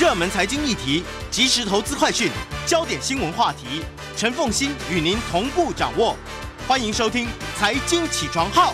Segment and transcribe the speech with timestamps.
[0.00, 2.30] 热门财经议题、即时投资快讯、
[2.66, 3.82] 焦点新闻话题，
[4.16, 6.16] 陈凤欣与您同步掌握。
[6.66, 7.26] 欢迎收听
[7.58, 8.72] 《财经起床号》。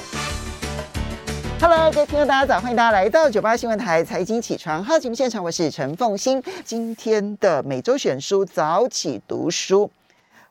[1.60, 2.60] Hello，各位听众，大家早！
[2.60, 6.40] 欢迎大家来到九八新闻台《财经起床号》节目现场，我是陈凤欣。
[6.64, 9.90] 今天的每周选书早起读书，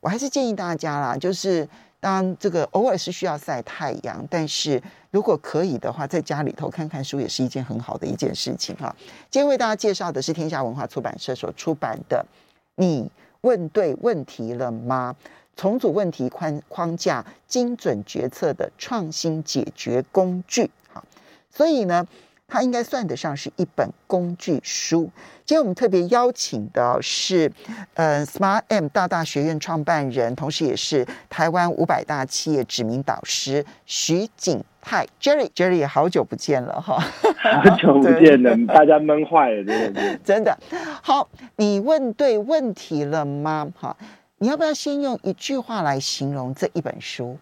[0.01, 1.65] 我还是建议大家啦，就是。
[1.99, 4.81] 当这个偶尔是需要晒太阳，但是
[5.11, 8.95] 如果可以的话，在家里头看看书也是一件很好的一件事情哈。
[9.29, 12.25] 今天为大家介绍的是天下文化出版社所出版的
[12.75, 13.09] 《你
[13.41, 15.15] 问对问题了吗？
[15.55, 21.03] 重组问题框框架，精准决策的创新解决工具》哈。
[21.49, 22.07] 所以呢。
[22.47, 25.09] 它应该算得上是一本工具书。
[25.45, 27.51] 今天我们特别邀请的是，
[27.95, 36.99] 呃，SmartM 大大学院创办人，同时也是台湾五百大企业指名导师徐景泰 Jerry，Jerry 也好久不见了哈，
[37.63, 40.57] 好久不见了，大家闷坏了，真的， 真的。
[41.01, 41.27] 好，
[41.57, 43.71] 你问对问题了吗？
[43.75, 43.97] 哈，
[44.37, 47.37] 你要不要先用一句话来形容这一本书？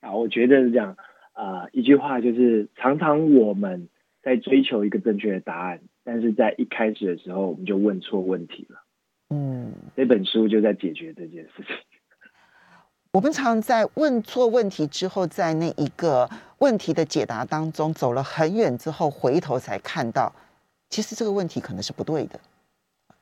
[0.00, 0.96] 啊，我觉得是这样。
[1.32, 3.88] 啊、呃，一句话就是，常常我们
[4.24, 8.82] 在追求一个正确的答案，但是在一开始的时候，我们就问错问题了。
[9.30, 11.66] 嗯，这本书就在解决这件事情。
[13.12, 20.32] 我们常在问错问题之后，在那一个问题的解答当中走了很远之后，回头才看到，
[20.88, 22.40] 其实这个问题可能是不对的，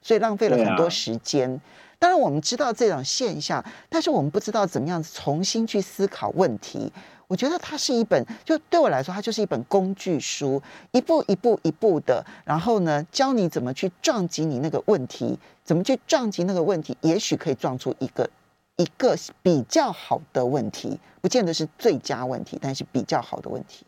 [0.00, 1.60] 所以浪费了很多时间。
[1.98, 6.92] 当然，我们知道这种现象，但是我们不知道怎么样重新去思考问题。
[7.32, 10.60] 我觉得它是一本，就对我来说，它就是一本工具书，
[10.92, 18.28] 一步一步一步的，然后呢，教你怎么去撞击你那个问题，怎么去撞击那个问题，也许可以撞出一个
[18.76, 23.86] 一个比较好的问题，不见得是最佳问题，但是比较好的问题。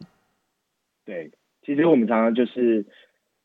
[1.04, 1.30] 对，
[1.66, 2.86] 其实我们常常就是，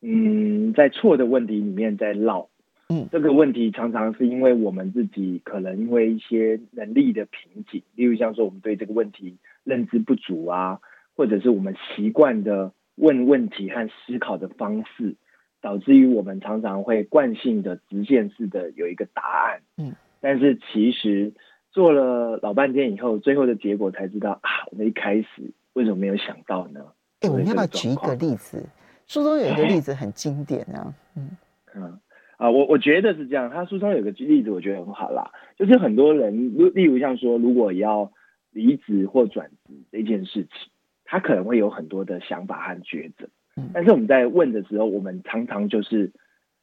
[0.00, 2.48] 嗯，在错的问题里面在绕。
[2.88, 10.80] 嗯，这个问题常常是因为我们自己可能因为一些能力的瓶颈，例如像说我们对这个问题认知不足啊，
[11.16, 15.16] 或者是我们习惯的问问题和思考的方式，
[15.60, 19.60] 导致于我们常常会惯性的直线式的有一个答案。
[19.76, 21.32] 嗯，但是其实
[21.70, 26.80] 做了老半天以后，最后的结果才知道啊，我们一开始为什么没有想到呢？
[27.20, 28.64] 哎，我们要不要举一个例子？
[29.06, 30.94] 书中有一个例子 很经典啊。
[31.16, 31.30] 嗯
[31.74, 32.00] 嗯。
[32.38, 33.50] 啊，我我觉得是这样。
[33.50, 35.30] 他书中有个例子，我觉得很好啦。
[35.58, 38.10] 就是很多人，例例如像说，如果要
[38.50, 40.70] 离职或转职这件事情，
[41.04, 43.28] 他可能会有很多的想法和抉择。
[43.74, 46.12] 但是我们在问的时候，我们常常就是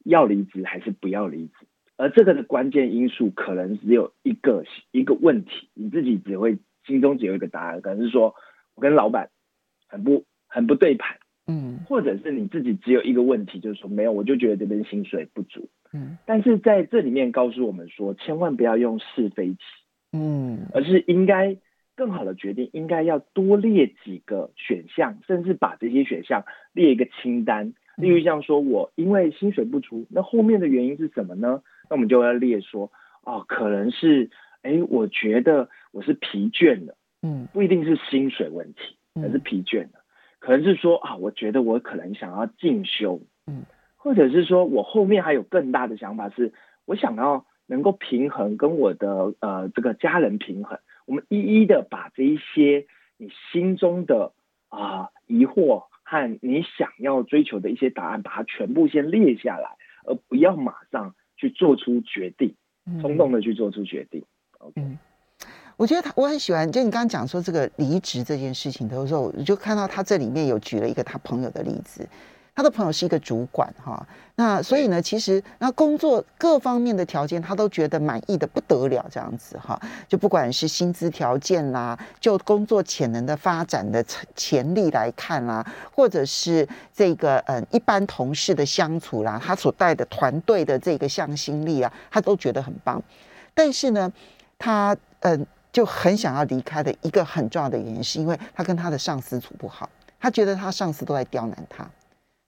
[0.04, 1.66] 要离职还是不要离职，
[1.96, 8.34] 而这个的关键因素可能只有一个一个问题，你自己只会心中只有一个答案，可能是说
[8.74, 9.30] 我跟老板
[9.86, 11.18] 很不很不对盘。
[11.50, 15.70] 嗯，或者是你自己只有一个问题，就是说没有，我就觉得这边薪水不足。
[15.94, 19.58] 嗯，但是在这里面告诉我们说，千万不要用是非题，
[20.12, 21.56] 嗯，而是应该
[21.98, 27.74] 更好的决定，应该要多列几个选项，甚至把这些选项列一个清单。
[27.96, 31.60] 例如像说我因为薪水不足，那后面的原因是什么呢？
[31.90, 32.92] 那我们就要列说，
[33.24, 34.30] 哦，可能是，
[34.62, 40.04] 哎，我觉得我是疲倦了，嗯，不一定是薪水问题，而是疲倦了。
[40.38, 43.64] 可能是说啊，我觉得我可能想要进修，嗯，
[43.96, 46.52] 或者是说我后面还有更大的想法，是
[46.84, 50.80] 我想要能够平衡跟我的呃这个家人平衡。
[51.06, 52.86] 我们一一的把这一些
[53.16, 54.32] 你心中的
[54.68, 62.56] 啊、呃、疑惑和你想要追求的一些答案，把它全部先列下来，而不要马上去做出决定，
[63.00, 64.20] 冲动的去做出决定。
[64.20, 64.98] 嗯 OK。
[65.76, 72.04] 我觉得他我很喜欢，就你刚刚讲说这个离职这件事情的时候，我就看到他这里面有举了一个他朋友的例子，
[72.58, 74.04] 他的朋友是一个主管哈，
[74.34, 84.04] 那所以呢，其实那工作各方面的条件他都觉得满意的不得了，这样子哈，就不管是薪资条件啦，就工作潜能的发展的
[84.34, 85.64] 潜力来看啦，
[85.94, 93.00] 或者是这个嗯一般同事的相处啦，他所带的团队的这个向心力啊，他都觉得很棒，
[93.54, 94.12] 但是呢，
[94.58, 95.46] 他嗯。
[95.70, 99.88] 就很想要离开的一个很重要的原因，是因为他跟他的上司处不好，
[100.18, 101.88] 他觉得他上司都在刁难他，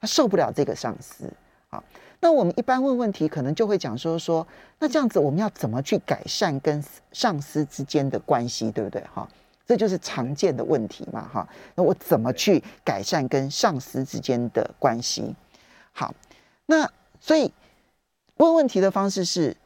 [0.01, 1.31] 他受不了这个上司。
[1.69, 1.83] 好，
[2.21, 4.47] 那我们一般问问题，可能就会讲说说，
[4.79, 6.83] 那这样子我们要怎么去改善跟
[7.13, 9.03] 上司之间的关系，对不对？
[9.13, 9.29] 哈，
[9.67, 11.49] 这就是常见的问题嘛，哈。
[11.75, 15.35] 那我怎么去改善跟上司之间的关系？
[15.93, 16.15] 好，
[16.67, 17.53] 那所以
[18.37, 19.57] 问问题的方式是。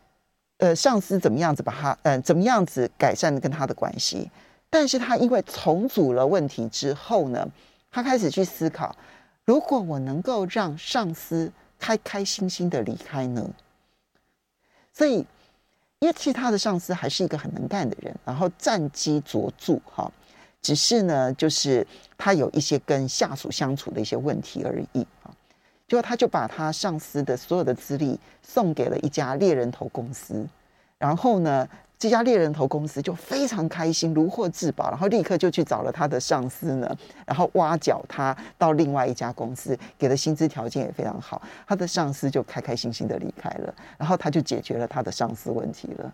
[0.59, 4.31] 呃，上司怎么样子把他，嗯、呃，怎么样子改善跟他的关系？
[4.71, 7.47] 但是他因为重组了问题之后呢，
[7.91, 8.95] 他开始去思考，
[9.45, 13.51] 如果我能够让上司开开心心的离开呢？
[14.93, 15.27] 所以，
[15.99, 20.11] 因为其他的上司还是一个很能干的人，然后战绩卓著哈，
[20.63, 21.87] 只是呢，就是
[22.17, 25.35] 他有一些跟下属相处的一些问题而已啊。
[25.87, 30.47] 结果他就把他上司的所有的资历送给了一家猎人头公司，
[30.97, 46.13] 然后呢，这家猎人头公司就非常开心，如获至宝，然后立刻就去找了他的上司呢，然后挖角他到另外一家公司，给的薪资条件也非常好，他的上司就开开心心的离开了，然后他就解决了他的上司问题了。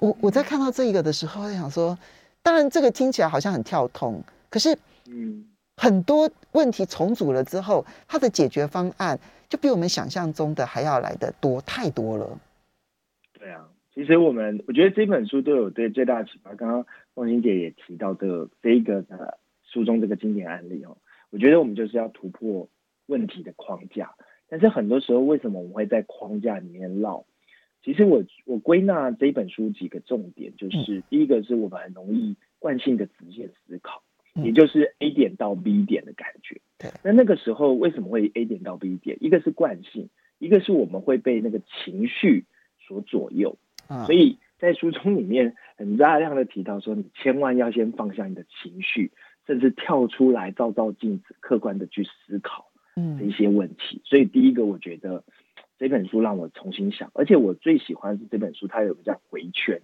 [0.00, 1.96] 我我在看到这一个的时候，我想说，
[2.42, 4.20] 当然这个听起来好像很跳通，
[4.50, 4.76] 可是
[5.06, 5.44] 嗯，
[5.76, 9.16] 很多问题重组了之后，他的解决方案
[9.48, 12.26] 就比我们想象中的还要来得多太多了。
[13.38, 13.64] 对啊。
[13.98, 16.54] 其实我们我觉得这本书都有对最大的启发。
[16.54, 16.86] 刚刚
[17.16, 20.98] 凤馨姐也提到这个这一个的书中这个经典案例哦，
[21.30, 22.68] 我觉得我们就是要突破
[23.06, 24.14] 问题的框架。
[24.48, 27.26] 但是很多时候，为什么我们会在框架里面绕？
[27.82, 34.04] 其实我我归纳这本书几个重点，就是第一个是我们很容易惯性的直线思考，
[34.36, 36.60] 也就是 A 点到 B 点的感觉。
[36.78, 36.88] 对。
[37.02, 39.16] 那那个时候为什么会 A 点到 B 点？
[39.20, 40.08] 一个是惯性，
[40.38, 42.44] 一个是我们会被那个情绪
[42.78, 43.58] 所左右。
[44.06, 49.12] 所以在书中里面很大量的提到说，你千万要先放下你的情绪，
[49.46, 52.66] 甚至跳出来照照镜子，客观的去思考
[53.18, 54.02] 这一些问题。
[54.04, 55.24] 所以第一个，我觉得
[55.78, 59.80] 这本书让我重新想，而且我最喜欢的是这本书，它有个叫回圈，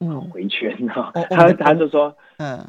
[0.00, 2.64] 嗯，回圈哈，他他就说，嗯，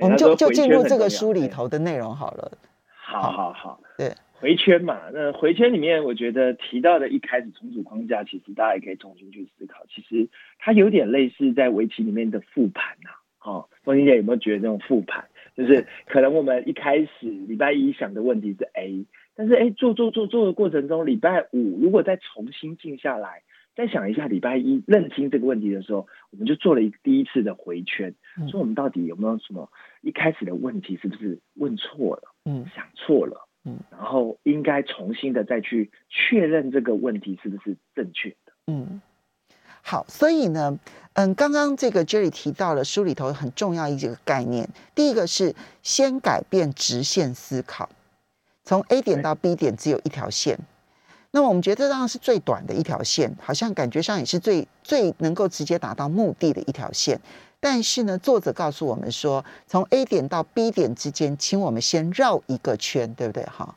[0.00, 2.52] 我们就就进入这个书里头的内容好了。
[2.96, 4.12] 好好好，对。
[4.44, 9.86] 回圈嘛，那回圈里面，我觉得提到的一开始重组框架，其实大家也可以重新去思考。
[9.88, 13.08] 其实它有点类似在围棋里面的复盘呐。
[13.42, 15.24] 哦，凤馨姐有没有觉得这种复盘，
[15.56, 23.44] 就是可能我们一开始礼拜一想的问题是 A，但是哎做做做做的过程中，礼拜五如果再重新静下来，
[23.74, 28.14] 再想一下礼拜一认清这个问题的时候，我们就做了一第一次的回圈，
[28.50, 29.70] 说我们到底有没有什么
[30.02, 33.48] 一开始的问题是不是问错了，嗯，想错了。
[33.64, 38.52] 嗯，然后应该重新的再去确认这个问题是不是正确的。
[38.66, 39.00] 嗯，
[39.82, 40.78] 好，所以呢，
[41.14, 47.88] 嗯，刚刚这个 Jerry 提到了书里头很重要一个概念，第一个是先改变直线思考，
[48.64, 50.58] 从 A 点到 B 点只有一条线，
[51.30, 57.18] 那么我们觉得这当然是最短的一条线，好像感觉上也是最最能够直接达到目的的一条线。
[57.64, 63.42] 但是呢，作者告诉我们说，从 A 点到 B 点之间，请我们先绕一个圈，对不对？
[63.44, 63.74] 哈，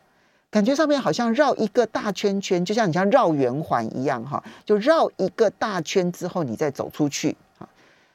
[0.51, 7.37] 感觉上面好像绕一个大圈圈，就像你像绕圆环一样，哈，就绕一个大圈之后，你再走出去。
[7.57, 7.69] 哈，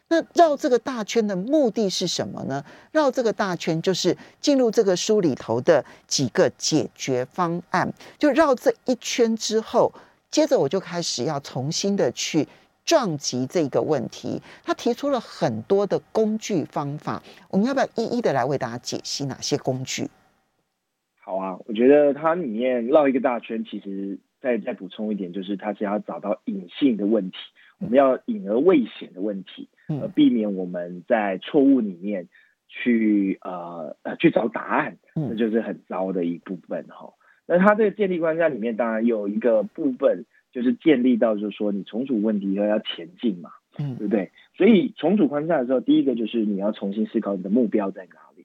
[0.09, 2.63] 那绕这个大圈的目的是什么呢？
[2.91, 7.91] 绕这个大圈就是进入这个书里头的几个解决方案。
[8.19, 9.91] 就绕这一圈之后，
[10.31, 12.47] 接着我就开始要重新的去。
[12.85, 20.09] 撞击这个问题，他提出了很多的工具方法，我们要不要一一的来为大家解析哪些工具？
[21.21, 27.37] 好啊，我觉得它里面绕一个大圈，其实再再补充一点，就是它是要找到隐性的问题，
[27.79, 32.29] 我们要隐而未显的问题，呃，避免我们在错误里面
[32.69, 37.15] 去呃呃去找答案，那就是很糟的一部分哈。
[37.47, 40.27] 那它这个建立框架里面，当然有一个部分。
[40.53, 44.31] 就是建立到，就是说你重组问题以后要前进嘛，嗯，对不对？
[44.55, 48.45] 所以重组框架的时候，第一个就是你要重新思考你的目标在哪里，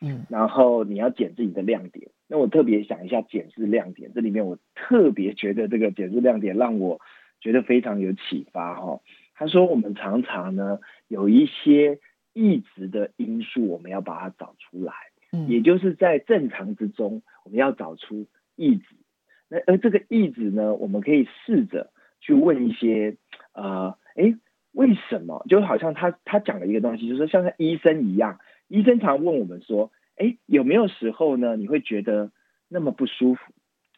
[0.00, 2.10] 嗯，然后你要检自己的亮点。
[2.28, 7.00] 那我特别想一下检视亮点，这里面我特别觉得这个检视亮点让我
[7.40, 9.00] 觉得非常有启发哈。
[9.34, 11.98] 他说我们常常呢有一些
[12.34, 14.92] 异质的因素，我们要把它找出来，
[15.32, 18.84] 嗯，也就是在正常之中，我们要找出异质。
[19.48, 21.90] 那而这个意志呢，我们可以试着
[22.20, 23.16] 去问一些，
[23.52, 24.34] 呃，哎，
[24.72, 25.44] 为什么？
[25.48, 28.38] 就好像他他讲了一个东西，就是说像像医生一样，
[28.68, 32.30] 医生常问我们说，哎，有没有时候呢，你会觉得
[32.68, 33.40] 那么不舒服？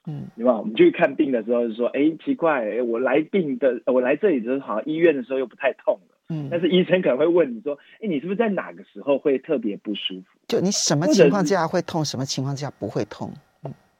[0.07, 0.57] 嗯，对吧？
[0.57, 10.27] 我们去看病的时候就说，哎，奇怪，我来病的，我来这里的时候好像医院的时候又不太痛了，嗯，但是医生可能会问你说，哎，你是不是在哪个时候会特别不舒服？
[10.49, 13.31] 就你什么情况之下会痛，什么情况之下不会痛？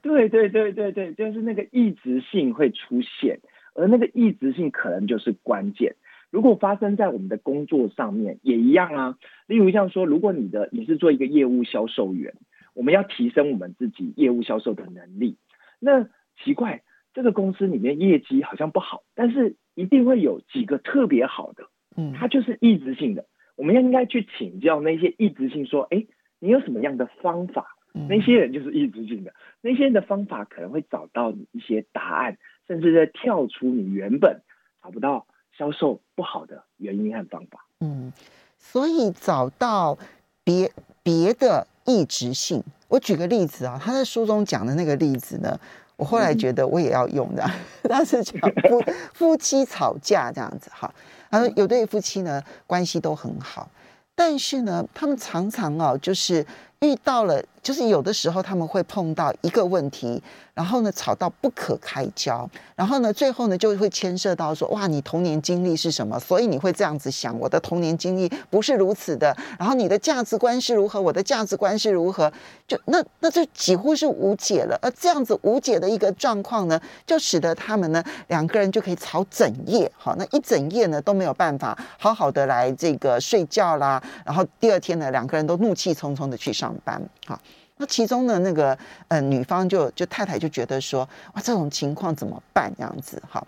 [0.01, 3.39] 对对对对对，就是那个异质性会出现，
[3.75, 5.95] 而那个异质性可能就是关键。
[6.31, 9.17] 如果发生在我们的工作上面，也一样啊。
[9.47, 12.33] 例如像说，如果你的你是做一个业务销售员，
[12.73, 15.37] 我们要提升我们自己业务销售的能力。
[15.79, 16.07] 那
[16.41, 21.65] 奇怪，这个公司里面业绩好像不好，但是一定会有几个特别好的，
[21.97, 23.25] 嗯，它就是异质性的。
[23.57, 26.05] 我们要应该去请教那些异质性，说，哎，
[26.39, 27.75] 你有什么样的方法？
[27.93, 34.41] 那些人就是意志性的，那些人的方法可能会找到你一些答案，甚至在跳出你原本
[34.81, 35.25] 找不到
[35.57, 37.65] 销售不好的原因和方法。
[37.81, 38.13] 嗯，
[38.57, 39.97] 所以找到
[40.43, 40.71] 别
[41.03, 42.63] 别的异质性。
[42.87, 45.59] 我举个例子啊，他在书中讲的那个例子呢，
[45.97, 47.43] 我后来觉得我也要用的，
[47.83, 48.81] 他是讲夫
[49.13, 50.93] 夫妻吵架这样子哈。
[51.29, 53.69] 他说有对夫妻呢关系都很好，
[54.15, 56.45] 但是呢，他们常常哦就是
[56.79, 57.43] 遇到了。
[57.61, 60.21] 就是有的时候他们会碰到一个问题，
[60.53, 66.19] 然后呢吵到不可开交，然后呢最后呢就会牵涉到说，哇，你童年经历是什么？
[66.19, 69.35] 所以你会这样子想，我的童年经历不是如此的。
[69.59, 70.99] 然后你的价值观是如何？
[70.99, 72.31] 我的价值观是如何？
[72.67, 74.77] 就那那就几乎是无解了。
[74.81, 84.01] 而这样子无解的一个状况呢，就使得他们呢两个人就可以吵整夜，好，那一整夜呢都没有办法好好的来这个睡觉啦。
[84.25, 87.01] 然后第二天呢两个人都怒气冲冲的去上班，
[87.31, 87.41] 好。
[87.77, 92.71] 那其中呢，那个呃，女方就就太太就觉得说，哇，这种情况怎么办？
[92.77, 93.41] 这样子哈。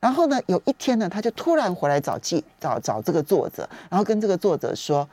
[0.00, 5.08] 然后呢，有一天呢，他就突然回来找记找找这个作者，然后跟这个作者说，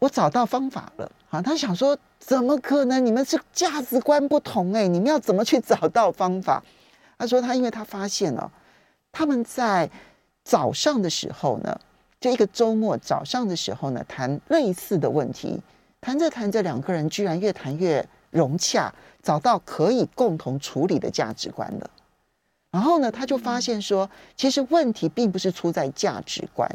[0.00, 1.10] 我找到方法了。
[1.30, 3.04] 啊，他想说，怎么可能？
[3.04, 6.62] 你们是价值观不同哎，你们要怎么去找到方法？
[7.16, 8.50] 他说他因为他发现了，
[9.12, 9.88] 他们在
[10.44, 11.80] 早上的时候呢，
[12.20, 15.62] 就一个周末早上的时候呢，谈类似的问题。
[16.04, 18.92] 谈着谈着，两个人居然越谈越融洽，
[19.22, 21.90] 找到可以共同处理的价值观了。
[22.70, 26.70] 然后呢，他就发现说，其实问题并不是出在价值观，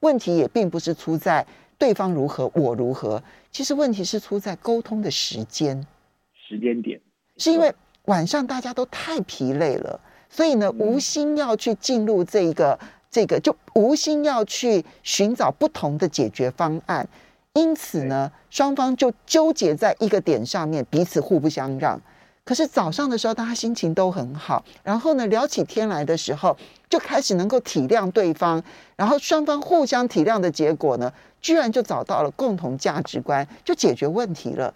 [0.00, 1.46] 问题也并不是出在
[1.78, 3.22] 对方如何，我如何。
[3.52, 5.86] 其实问题是出在沟通的时间、
[6.34, 7.00] 时间点，
[7.36, 7.72] 是因为
[8.06, 12.76] 晚上大家都太疲累了，所以呢，无心要去进入这个
[13.08, 17.06] 这个，就无心要去寻找不同的解决方案。
[17.54, 22.00] 因此呢，双方就纠结在一个点上面，彼此互不相让。
[22.44, 26.56] 可是早上的时候，大家心情都很好，然后呢，聊起天来的时候，
[26.88, 28.62] 就开始能够体谅对方，
[28.96, 34.74] 然后双方互相体谅的结果呢，居然就找到了共同价值观，就解决问题了。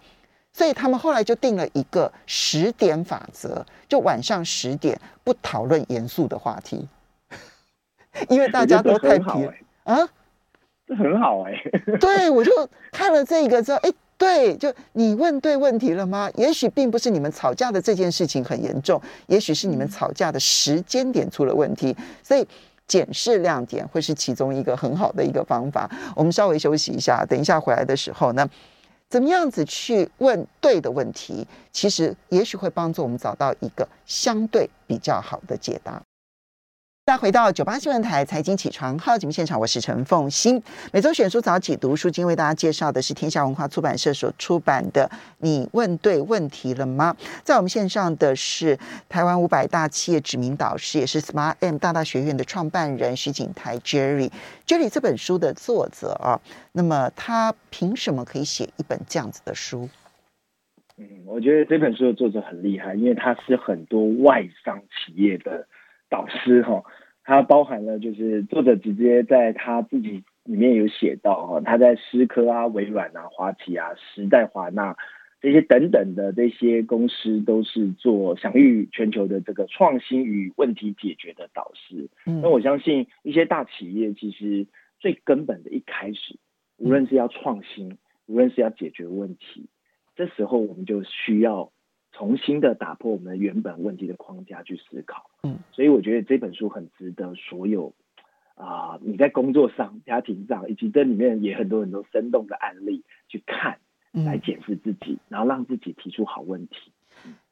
[0.53, 6.89] 所以他们后来就定了一个十点法则，就晚上十点不讨论严肃的话题，
[8.29, 9.53] 因为大家都太疲了
[9.85, 10.09] 啊。
[10.87, 12.53] 这很好哎、欸， 对，我就
[12.93, 16.31] 看了这个之后，哎，对，就你问对问题了吗？
[16.37, 22.47] 也许并不是你们吵架的这件事情很严重，也许是你们吵架的时间点出了问题，所以
[22.87, 25.91] 检视亮点会是其中一个很好的一个方法。
[26.15, 28.49] 我们稍微休息一下，等一下回来的时候呢，
[29.09, 36.01] 怎么样子去问对的问题，其实也许会帮助我们找到一个相对比较好的解答。
[37.07, 40.61] 再回到九八新闻台财经起床号节目现场，我是陈凤欣。
[40.93, 45.09] 每周选书早起读书，今天为大家介绍的是天下文化出版社所出版的
[45.39, 47.15] 《你问对问题了吗》。
[47.45, 48.77] 在我们线上的是
[49.09, 54.29] 台湾五百大企业指名导师，也是 Smart M 大大学院的创办人徐景台 Jerry。
[54.67, 56.41] Jerry 这本书的作者啊，
[56.73, 59.89] 那么他凭什么可以写一本这样子的书？
[60.99, 65.69] 嗯，我觉得这本书的作者很厉害，因为他是很多外商企业的。
[66.09, 66.83] 导师哈，
[67.25, 74.97] 它包含了就是作者直接在他自己里面有写到哈，他在思科啊、微软啊、华旗啊、时代华纳
[75.41, 82.09] 这些等等的这些公司，都是做享誉全球的这个创新与问题解决的导师。
[82.25, 84.67] 那我相信一些大企业其实
[85.01, 86.37] 最根本的一开始，
[86.79, 89.69] 无论是要创新，无论是要解决问题，
[90.15, 91.73] 这时候我们就需要。
[92.17, 97.93] 重新的打破我们原本问题的框架去思考，嗯，所以我觉得这本书很值得所有
[98.55, 103.79] 啊、呃，你在工作上、家庭上，以及这里面也很多很多生动的案例去看，
[104.13, 106.91] 来检视自己，然后让自己提出好问题。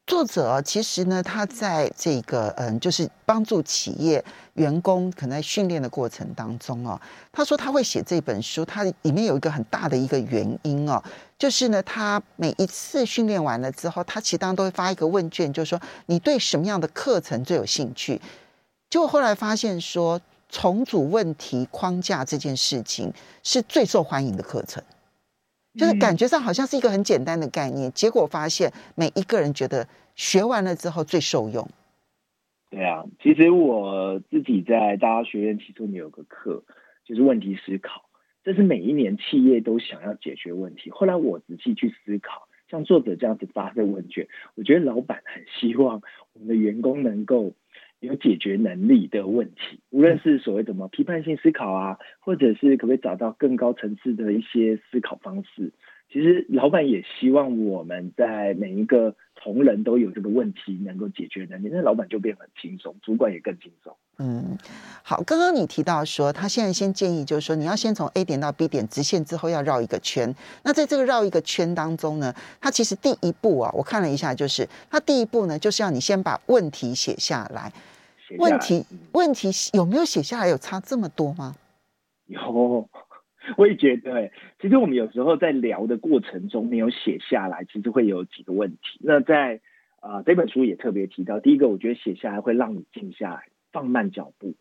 [0.06, 7.00] 作者其实呢，他在这个嗯，就是帮助企业员工可能在训练的过程当中哦，
[7.32, 11.02] 他说他会写这本书，他里面有一个很大的一个原因哦，
[11.38, 18.20] 就是呢，他每一次训练完了之后，他其实当然都会发一个问卷，就是说你对什么样的课程最有兴趣？
[18.90, 20.20] 结果后来发现说，
[20.50, 23.10] 重组问题框架这件事情
[23.42, 24.82] 是最受欢迎的课程。
[25.74, 31.68] 就是感觉上好像是一个很简单的概念，结果发现每一个人觉得学完了之后最受用。
[32.70, 36.62] 对啊，其实我自己在大学学院其中有个课，
[37.04, 38.02] 就是问题思考，
[38.44, 40.90] 这是每一年企业都想要解决问题。
[40.90, 46.02] 后来我仔细去思考，像作者这样子发的问卷，我觉得老板很希望
[46.32, 47.52] 我们的员工能够。
[48.04, 55.72] 有解决能力的问题，无论是所谓怎么批判性思考啊，或者是可不可以找到更高层次的一些思考方式，
[56.12, 63.96] 其实老板也希望我们在每一个同仁都有这个问题能够解决能力，那老板就变很轻松，主管也更轻松。
[64.18, 64.56] 嗯，
[65.02, 70.32] 好，刚刚你提到说，他现在先建议就是说，你要先从 A 点到 B 点直线之后要绕一个圈。
[70.62, 77.72] 那在这个绕一个圈当中呢，他其实第一步啊，我看了一下，就是他第一步呢，就是要你先把问题写下来。
[78.38, 81.54] 问题问题有没有写下来有差这么多吗？
[82.26, 82.88] 有。
[83.58, 88.98] 我也觉得，其实我们有时候在聊的过程中没有写下来，其实会有几个问题。
[89.00, 89.60] 那在
[90.00, 94.54] 啊、呃、这本书也特别提到，第一个，我觉得写下来会让你静下来，放慢脚步，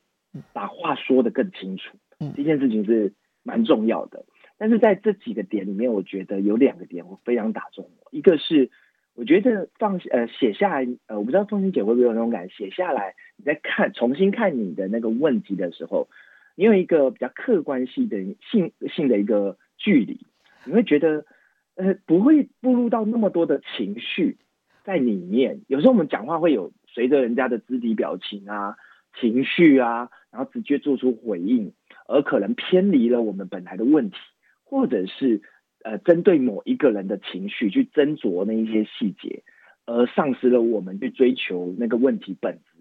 [0.51, 1.97] 把话说得更清楚。
[2.19, 4.25] 嗯这件事情是蛮重要的。
[4.57, 8.09] 但是在这几个点里面，我觉得有两个点我非常打中我。
[8.11, 8.69] 一个是
[9.13, 16.07] 我觉得放呃写下来，呃我不知道凤馨姐会不会有那种感觉，写下来你在看重新看你的那个问题的时候。
[16.55, 18.15] 你有一个比较客观性的
[18.51, 20.19] 性性的一个距离，
[20.65, 21.25] 你会觉得，
[21.73, 24.37] 呃，不会步入到那么多的情绪
[24.83, 25.61] 在里面。
[25.65, 28.75] 有时候我们讲话会有随着人家的肢体表情啊、
[29.19, 31.73] 情绪啊，然后直接做出回应，
[32.07, 34.17] 而可能偏离了我们本来的问题，
[34.63, 35.41] 或者是
[35.83, 39.41] 呃，针对某一个人的情绪去斟酌那一些细节，
[39.87, 42.72] 而丧失了我们去追求那个问题本质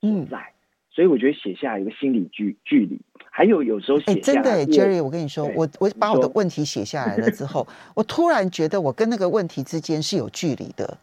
[0.00, 0.38] 所在。
[0.38, 0.54] 嗯
[0.90, 3.00] 所以我觉得写下一个心理距距离，
[3.30, 7.64] 还有有时候哎，真的，Jerry，我跟你说，我我把我的问题写下来了之后，
[7.94, 10.98] 我突然觉得我跟那个问题之间是有距离的。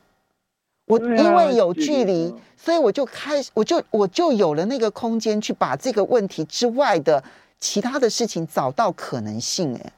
[0.88, 7.24] 我因为有距离，所以我就开始，我就我就有了那个空间去把这个问题之外的
[7.62, 9.74] 其他的事情找到可能性。
[9.75, 9.94] 哎，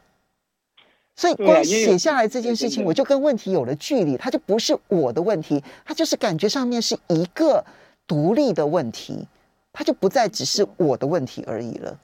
[1.15, 7.65] 所以光写下来这件事情，我就跟问题有了距离，它就不是我的问题，它就是感觉上面是一个
[8.07, 9.27] 独立的问题。
[9.73, 11.99] 它就不再只是我的问题而已了。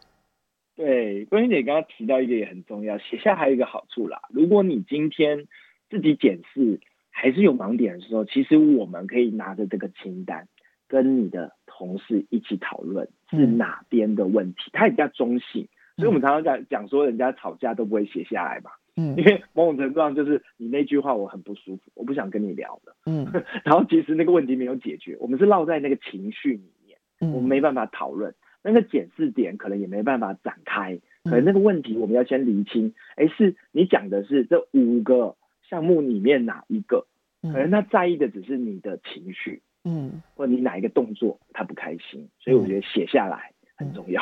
[0.75, 4.21] 对，关心姐刚刚提到一个也很重要，写下还有一个好处啦。
[4.29, 5.47] 如果你今天
[5.89, 6.79] 自己检视
[7.09, 10.47] 还是有盲点的时候，其实我们可以拿着这个清单，
[10.87, 14.69] 跟你的同事一起讨论是哪边的问题。
[14.71, 18.69] 它也比较中性，所以我们常常讲讲说，人家吵架都不会写下来嘛。
[18.95, 22.95] 嗯，因为某种程度上就是你那句话我很不舒服，我不想跟你聊了。
[23.05, 23.25] 嗯，
[23.65, 26.97] 然后其实那个问题没有解决，我们是落在那个情绪里面。
[27.19, 30.99] 我们没办法讨论那个检视点，可能也没办法展开。
[31.23, 32.93] 可能那个问题，我们要先厘清。
[33.15, 35.37] 哎，是你讲的是这五个
[35.69, 37.07] 项目里面哪一个？
[37.41, 42.27] 可能他在意的只是你的情绪，嗯，或者你哪一个动作他不开心。
[42.39, 44.21] 所以我觉得写下来很重要。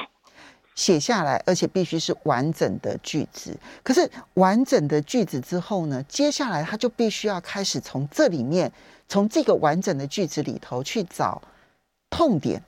[0.76, 3.58] 写下来，而且必须是完整的句子。
[3.84, 8.72] 可是完整的句子之后呢，接下来他就必须要开始从这里面，
[9.08, 11.42] 从这个完整的句子里头去找
[12.10, 12.62] 痛点。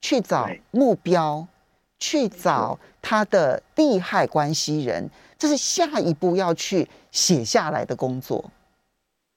[0.00, 1.44] 去找目标，
[1.98, 8.48] 去找他的利害关系人，这是下一步要去写下来的工作。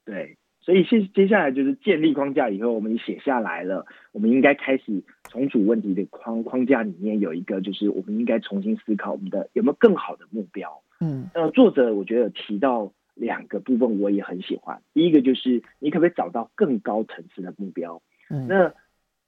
[0.04, 10.82] 对，所以接接下来就是建立框架以后，我们写下来了，我们应该开始重组问题的框框架里面有一个，就是我们应该重新思考我们的有没有更好的目标。
[11.00, 14.80] 嗯，那作者我觉得有提到两个部分，我也很喜欢。
[14.94, 18.00] 第一个就是你可不可以找到更高层次的目标？
[18.30, 18.72] 嗯，那。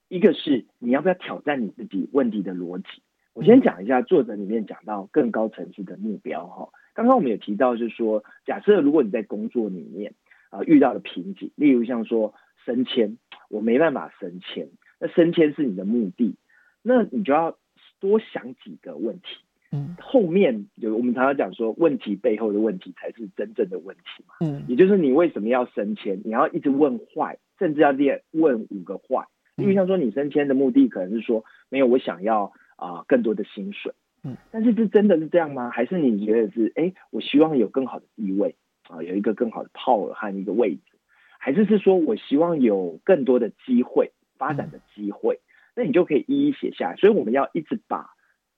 [0.09, 3.03] 一个是你要不要挑战你自己问题的逻辑？
[3.33, 6.69] 我先讲一下作者里面讲到更高层次的目标哈。
[6.93, 10.13] 刚刚我们也提到，就是说，假设如果你在工作里面
[10.55, 13.19] 啊遇到的瓶颈，例如像说升迁，
[13.51, 14.69] 我没办法升迁，
[15.01, 16.37] 那升迁是你的目的，
[16.83, 17.59] 那你就要
[17.99, 19.27] 多想几个问题。
[19.73, 24.35] 嗯，后面有我们常常讲说，问题背后的问题才是真正的问题嘛。
[24.41, 26.21] 嗯，也就是你为什么要升迁？
[26.25, 29.27] 你要一直问坏，甚至要列问五个坏。
[29.57, 33.93] 因为像说你升迁的目的可能是说没有我想要啊、呃、更多的薪水，
[34.25, 35.71] 嗯，但是这真的是这样吗？
[35.71, 38.57] 还是你觉得是哎我希望有更好的地位
[38.89, 40.83] 啊、呃、有一个更好的 power 和一个位置，
[41.39, 45.41] 还是是说我希望有更多的机会发展的机会？
[45.77, 46.97] 那你就可以一一写下来。
[46.97, 48.11] 所以我们要一直把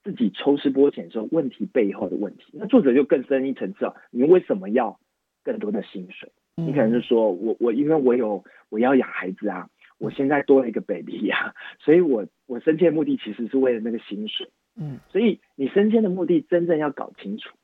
[0.05, 2.45] 自己抽丝剥茧的时候问题背后的问题。
[2.53, 4.99] 那作者就更深一层次啊，你为什么要
[5.43, 6.31] 更多的薪水？
[6.57, 9.69] 你可能是说我我因为我有我要养孩子啊。
[9.99, 17.57] 我现在多了一个 baby 呀，所以我我升迁的目的其实是为了那个薪水，嗯，所以你升迁的目的真正要搞清楚，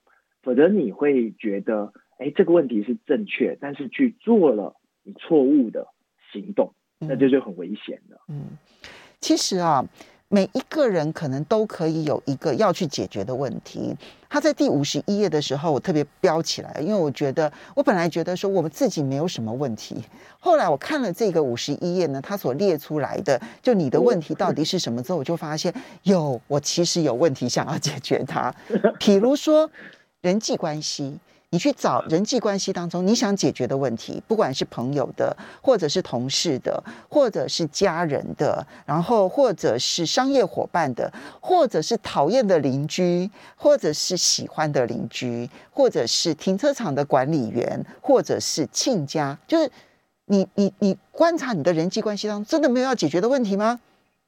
[0.43, 5.87] 否则你会觉得，哎，这个问题是正确，但是去做了你错误的
[6.33, 8.21] 行动，那这就很危险了。
[8.29, 8.59] 嗯，
[9.21, 9.85] 其实啊。
[10.35, 13.95] 每一个人可能都可以有一个要去解决的问题。
[14.31, 20.03] 他在第五十一页的时候，我特别标起来，因为我觉得我本来觉得说我们自己没有什么问题，
[20.41, 25.71] 后来我看了这个五十一页呢，他所列出来的就你的问题到底是什么之后，我就发现
[26.05, 28.51] 有我其实有问题想要解决它。
[28.99, 29.71] 比如说
[30.23, 31.19] 人际关系，
[31.53, 49.71] 你去找人际关系当中你想解决的问题，不管是朋友的，或者是同事的，或者是家人的，然后或者是商业伙伴的，或者是讨厌的邻居，或者是喜欢的邻居，或者是停车场的管理员，或者是亲家，就是
[50.25, 53.79] 你你你观察你的人际关系当中，真的没有要解决的问题吗？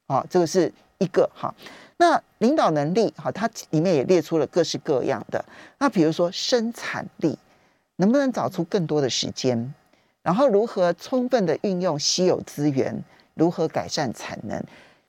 [0.08, 1.54] 啊，这个是一个哈。
[1.96, 5.44] 那领导能力，哈，它里面也列出了各式各样的。
[5.78, 7.38] 那比如说生产力，
[7.96, 9.72] 能不能找出更多的时间？
[10.22, 13.02] 然后如何充分的运用稀有资源？
[13.34, 14.62] 如何改善产能？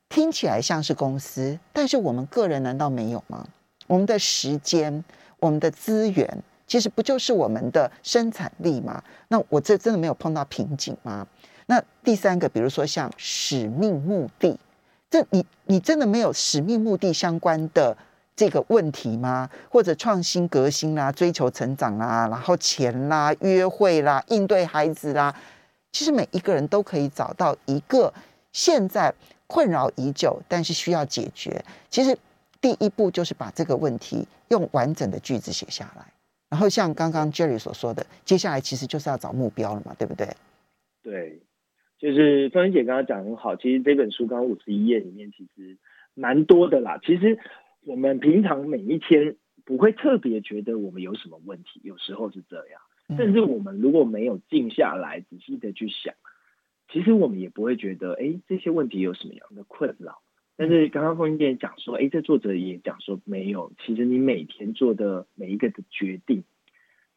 [0.10, 3.48] 听起来像是公司，但是我们个人难道没有吗？
[3.88, 5.04] 我们的时间、
[5.40, 9.04] 我们的资源，其实不就是我们的生产力吗？
[9.28, 11.28] 那我这真的没有碰到瓶颈吗？
[11.66, 14.60] 那第三个，比如说像使命目的。
[15.30, 17.96] 你你真的没有使命目的相关的
[18.36, 19.50] 这个问题吗？
[19.70, 25.36] 或者创新革新啦、追求成长啦，然后钱啦、约会啦、应对孩子啦，
[25.92, 28.14] 其实每一个人都可以找到一个
[28.52, 29.14] 现在
[29.48, 31.64] 困扰已久，但是需要解决。
[31.90, 32.18] 其实
[32.60, 36.06] 第一步就是把这个问题用完整的句子写下来，
[36.50, 40.36] 然后像刚刚 Jerry 所说的，接下来其实就是要找目标了嘛，对不对？
[41.04, 41.40] 对。
[42.06, 45.76] 就是凤仙姐刚刚讲很好，其实这本书刚刚五十一页里面其实
[46.14, 47.00] 蛮多的啦。
[47.04, 47.40] 其实
[47.84, 52.80] 我们平常每一天不会特别觉得我们有什么问题，有时候是这样。
[53.18, 56.14] 甚至我们如果没有静下来仔细的去想，
[56.92, 60.22] 其实我们也不会觉得，哎，这些问题有什么样的困扰。
[60.56, 63.72] 但是刚刚凤英姐讲说，哎，这作者也讲说没有。
[63.84, 66.44] 其实你每天做的每一个的决定，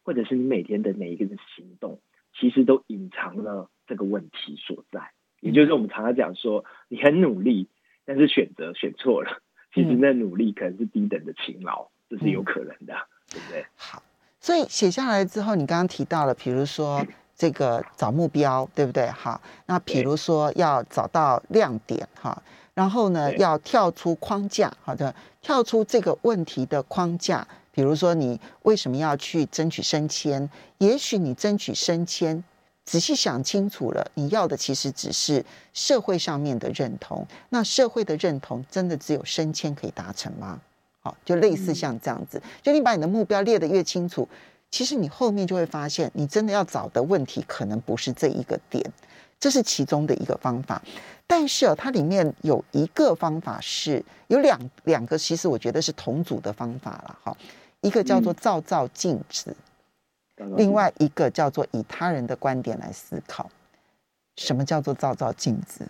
[0.03, 2.01] 或者是你每天的每一个的行动，
[2.33, 3.68] 其实都隐藏了。
[3.88, 5.01] 这个问题所在，
[5.40, 7.68] 也就是我们常常讲说，你很努力，
[8.05, 9.40] 但是选择选错了，
[9.74, 12.94] 其实那努力可能是低等的勤劳，这是有可能的，
[13.31, 13.64] 对不对？
[13.77, 14.03] 好，
[14.40, 19.07] 所以写下来之后，你刚刚提到了，比如说这个找目标，对不对？
[19.09, 22.42] 好，那比如说要找到亮点，哈，
[22.74, 30.51] 然后呢，要跳出框架，好的，跳出这个问题的框架，比如说你为什么要去争取升迁？
[30.79, 32.44] 也许你争取升迁。
[32.88, 37.27] 仔细想清楚了，你要的其实只是社会上面的认同。
[37.51, 40.59] 那社会的认同真的只有升迁可以达成吗？
[41.01, 44.27] 好，就类似像这样子，就你把你的目标列得越清楚，
[44.70, 48.83] 其实你后面就会发现，你真的要找的问题可能不是这一个点，
[49.38, 50.81] 这是其中的一个方法。
[51.27, 57.18] 但是哦，它里面有一个方法是有两两个，其实我觉得是同组的方法了。
[57.22, 57.37] 哈，
[57.83, 59.55] 一个叫做照照镜子。
[60.57, 63.51] 另外一个叫做以他人的观点来思考，
[64.37, 65.87] 什么叫做照照镜子？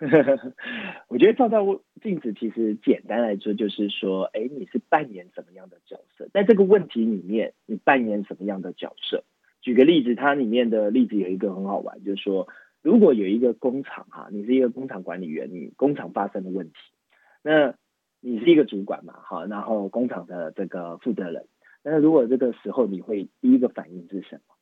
[1.06, 1.64] 我觉得照照
[2.02, 6.28] 镜子其实简单来说就是说，哎，你是扮演什么样的角色？
[6.32, 9.22] 在这个问题里面，你扮演什么样的角色？
[9.60, 12.48] 举个例子，它里面的例子有一个很好玩，就是说，
[12.82, 16.74] 如果有一个工厂哈，你是一个工厂管理员，你工厂发生的问题，
[17.42, 17.74] 那
[18.20, 21.46] 你是一个主管嘛，好，然后工厂的这个负责人。
[21.84, 24.54] 那如果这个时候你会第一个反应是什么？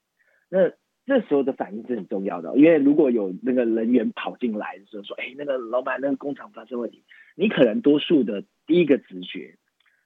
[0.49, 0.71] 那
[1.07, 7.05] 这时候的反应是很重要的，因为如果有那个人员跑进来的时候说：“哎，那个老板，那个工厂发生问题。”
[7.37, 9.57] 你可能多数的第一个直觉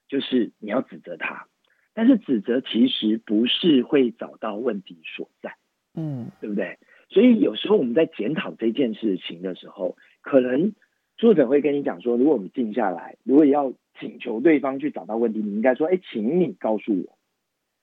[0.07, 1.47] 就是你要指责他，
[1.93, 5.55] 但是指责其实不是会找到问题所在，
[5.95, 6.79] 嗯，对不对？
[7.09, 10.73] 所以有时候我们在检讨这件事情的时候，可能
[11.17, 17.17] 作者会跟你讲说：“如果我们静下来，如果要。”请求对方去找到问题，你应该说：“哎，请你告诉我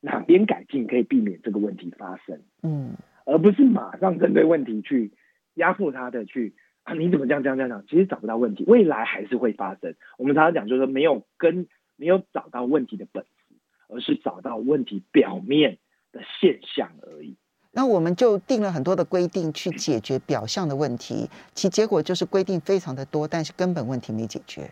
[0.02, 5.12] 哪边改进可以避免这个问题发生。”嗯，而不是马上针对问题去
[5.54, 7.82] 压迫他的去啊，你怎么这样这样这样？
[7.88, 9.94] 其实找不到问题，未来还是会发生。
[10.18, 11.66] 我们常常讲，就是说没有跟
[11.96, 13.54] 没有找到问题的本质，
[13.88, 15.78] 而是找到问题表面
[16.12, 17.38] 的现象而已。
[17.74, 24.70] 那我们就定了很多的规定去解决表象的问题，其结果就是规定非常的多，但是根本问题没解决。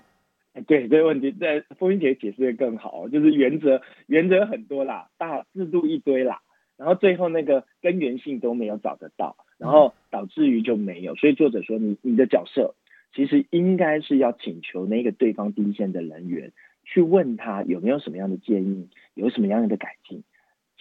[0.67, 6.43] 对这个问题，在风云姐解释的更好，就是原则原则很多啦，大制度一堆啦，
[6.77, 11.15] 然后最后那个根源性都没有找得到，然后导致于就没有。
[11.15, 12.75] 所以作者说你，你你的角色
[13.15, 16.53] 其实应该是要请求那个对方第一线的人员
[16.85, 20.25] 去问他有没有什么样的建议，有什么样的改进，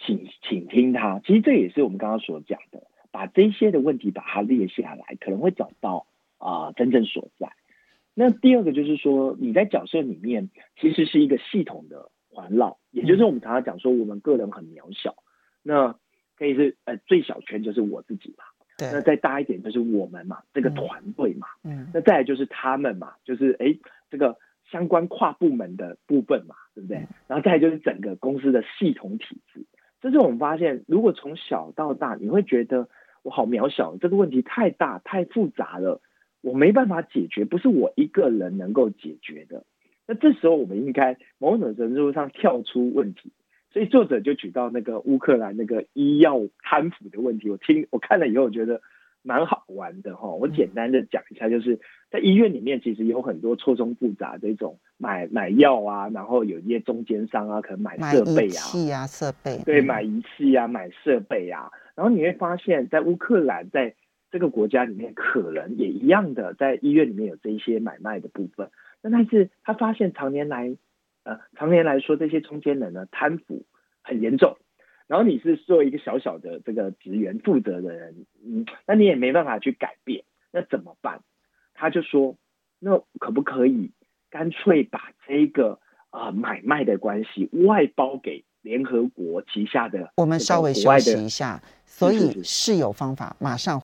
[0.04, 1.20] 请请听他。
[1.20, 6.06] 其实这也是我们刚刚所讲的，把这些的问题把它列下来，可能会找到
[6.38, 7.52] 啊、呃、真正所在。
[8.14, 15.14] 那第二个就是说，你在角色里面其实是一个系统的环绕，也就是我们常常讲说，我们个人很渺小，
[15.62, 15.94] 那
[16.36, 18.44] 可以是呃最小圈就是我自己嘛，
[18.76, 23.76] 对，那再大一点就是我们嘛，这个团队嘛，嗯，那再来就是他们嘛，就是哎
[24.10, 24.36] 这个
[24.70, 27.06] 相关跨部门的部分嘛，对不对？
[27.26, 29.64] 然后再来就是整个公司的系统体制，
[30.00, 32.88] 这是我们发现，如果从小到大，你会觉得
[33.22, 36.00] 我好渺小，这个问题太大太复杂了，
[36.40, 39.64] 我没办法解决，不是我一个人能够解决的。
[40.06, 43.32] 那这时候，我们应该某种程度上跳出问题。
[43.72, 48.80] 所以作者就举到那个乌克兰那个医药贪腐的问题，我听我看了以后，我觉得
[49.22, 50.28] 蛮好玩的哈。
[50.28, 51.78] 我简单的讲一下，就是
[52.10, 63.94] 在医院里面，其实有很多错综复杂的一种买买药啊，然后有一些中间商啊，可能买设备啊，仪器啊，设备，对，买仪器啊，买设备啊，然后你会发现在乌克兰在
[64.30, 68.70] 这个国家里面，可能也一样的，在医院里面有这一些买卖的部分。
[69.02, 70.76] 那但是他发现常年来。
[71.22, 73.66] 呃，常年来说，这些中间人呢，贪腐
[74.00, 74.56] 很严重。
[75.10, 81.20] 然后你是作为一个小小的这个职员负责的人，嗯，那你也没办法去改变，那怎么办？
[81.74, 82.36] 他就说，
[82.78, 83.90] 那可不可以
[84.30, 90.12] 干脆把这个啊、呃、买卖的关系外包给联合国旗下的？
[90.14, 93.82] 我们稍微休息一下，所以是有方法，马上。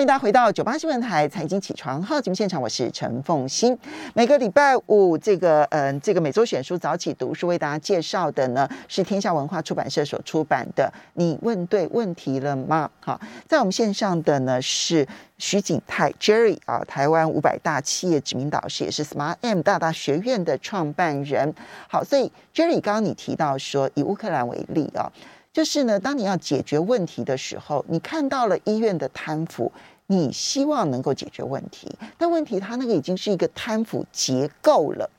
[0.00, 3.78] 欢迎大家回到九八新闻台财经起床号节目现场，我是陈凤欣。
[4.14, 12.88] 每个礼拜五，这个嗯、呃，这个每周选书早起读书为大家介绍的呢，是天下文化出版社所出版的《你问对问题了吗》？
[13.06, 21.54] 好，在我们线上的呢是徐景泰 Jerry 啊，台湾五百大企业指名导师，也是 Smart M 大大学院的创办人。
[21.90, 25.12] 好，所以 Jerry 刚刚你提到说，以乌克兰为例啊。
[25.52, 29.72] 就是呢，当你要解决问题的时候，你看到了医院的贪腐，
[30.06, 35.10] 你希望能够解决问题，但问题它那个已经是一个贪腐结构了。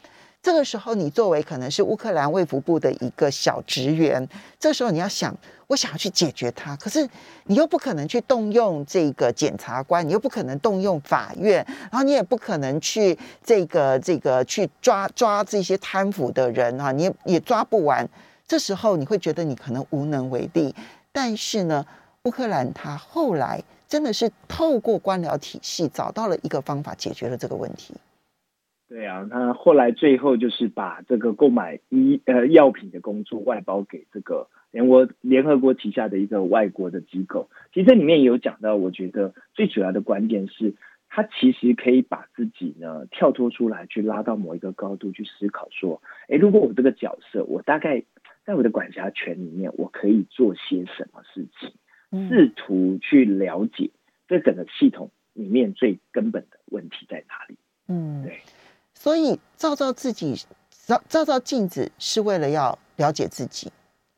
[0.42, 7.08] 这个时候，你作为可能是乌克兰卫福部的一个小职员，这时候你要想，我想要去解决它，可是
[7.44, 18.08] 你又不可能去动用这个检察官，你又不可能动用法院，然后你也不可能去这个这个去抓抓这些贪腐的人啊，你也抓不完。
[18.52, 20.76] 这时候你会觉得你可能无能为力，
[21.14, 21.86] 但是呢，
[22.26, 27.94] 乌克兰他后来真的是透过官僚体系找到了一个方法，解决了这个问题。
[28.90, 37.50] 对啊，他后来最后就是把这个购买医呃药品的工作外包给这个联合联合国旗下的一个外国的机构。
[37.74, 40.76] 其实这里面也有讲到，我觉得最主要的观点是，
[41.08, 48.04] 他其实可以把自己呢跳脱出来，去拉到某一个高度去思考，说，诶，如果我这个角色，我大概。
[48.46, 51.74] 在我的管辖权里面，我可以做些什么事情？
[52.28, 53.90] 试图去了解
[54.28, 57.58] 这整个系统里面最根本的问题在哪里。
[57.88, 58.42] 嗯，对。
[58.94, 60.36] 所以照照自己，
[60.86, 63.72] 照照照镜子，是为了要了解自己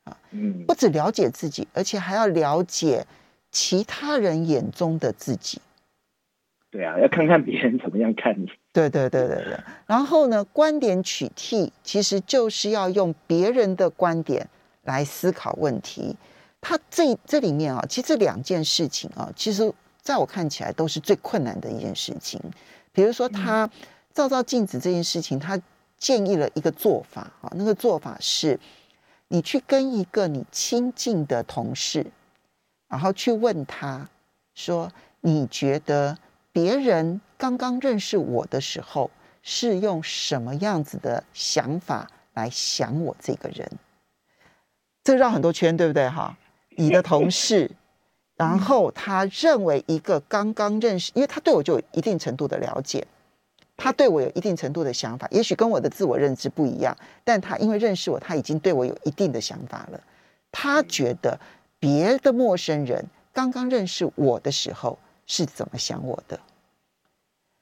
[0.06, 0.18] 啊。
[0.32, 3.06] 嗯，不止了解自己，而且还要了解
[3.52, 5.62] 其他人眼中的自己。
[7.14, 8.48] 看看别人怎么样看你。
[8.72, 9.60] 对对对对对。
[9.86, 14.50] 然后呢，观点取替其实就是要用别人的观点
[14.82, 16.16] 来思考问题。
[16.60, 19.72] 他这这里面啊，其实这两件事情啊，其实
[20.02, 22.42] 在我看起来都是最困难的一件事情。
[22.92, 23.70] 比如说，他
[24.14, 25.62] 照照镜子这件事情，他
[25.98, 28.60] 建议了一个做法啊，那个做法是，
[29.28, 32.08] 你去跟一个你亲近的同事，
[32.88, 34.10] 然后去问他
[34.56, 36.18] 说，你觉得？
[36.54, 39.10] 别人刚刚认识我的时候，
[39.42, 43.70] 是用什么样子的想法来想我这个人？
[45.04, 46.08] 这绕很多圈，对不对？
[46.08, 46.38] 哈，
[46.78, 47.72] 你的同事，
[48.38, 53.06] 然后他认为一个刚刚认识，因为他对我就有一定程度的了解，
[53.76, 60.00] 他对我有一定程度的想法，也许跟我的自我认知不一样，但他因为认识我，他已经对我有一定的想法了。
[60.52, 61.40] 他觉得
[61.80, 65.00] 别的陌生人刚刚认识我的时候。
[65.26, 66.40] 是怎么想我的？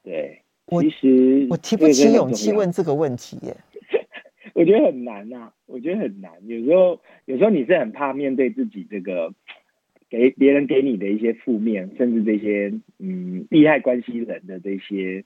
[0.03, 3.55] 对，我其实我提不起勇气问这个问题耶。
[4.53, 6.31] 我觉得很难呐、啊，我觉得很难。
[6.45, 9.33] 有时候，有时候你是很怕面对自己这个
[10.09, 15.23] 给别人给你的一些负面，甚至这些嗯利害关系人的这些